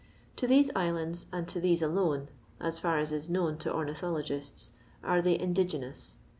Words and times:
To 0.37 0.47
these 0.47 0.71
islands 0.75 1.27
and 1.31 1.47
to 1.49 1.59
these 1.59 1.83
alone 1.83 2.29
(as 2.59 2.79
far 2.79 2.97
as 2.97 3.11
is 3.11 3.29
known 3.29 3.59
to 3.59 3.71
ornithologists) 3.71 4.71
are 5.03 5.21
they 5.21 5.37
indigenous. 5.37 6.17